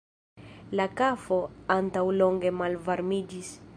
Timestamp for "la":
0.79-0.87